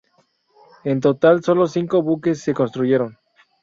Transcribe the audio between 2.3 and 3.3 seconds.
se construyeron.